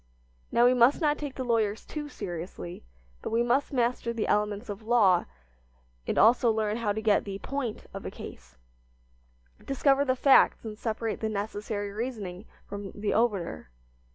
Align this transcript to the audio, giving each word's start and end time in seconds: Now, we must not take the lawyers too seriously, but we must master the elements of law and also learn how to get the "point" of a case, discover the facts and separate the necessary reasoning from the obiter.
Now, 0.51 0.65
we 0.65 0.73
must 0.73 0.99
not 0.99 1.19
take 1.19 1.35
the 1.35 1.43
lawyers 1.43 1.85
too 1.85 2.09
seriously, 2.09 2.83
but 3.21 3.29
we 3.29 3.43
must 3.43 3.71
master 3.71 4.11
the 4.11 4.25
elements 4.25 4.67
of 4.67 4.81
law 4.81 5.25
and 6.07 6.17
also 6.17 6.49
learn 6.49 6.77
how 6.77 6.91
to 6.91 7.03
get 7.03 7.23
the 7.23 7.37
"point" 7.37 7.85
of 7.93 8.03
a 8.03 8.09
case, 8.09 8.57
discover 9.63 10.03
the 10.03 10.15
facts 10.15 10.65
and 10.65 10.75
separate 10.75 11.19
the 11.19 11.29
necessary 11.29 11.91
reasoning 11.91 12.45
from 12.65 12.91
the 12.95 13.13
obiter. 13.13 13.69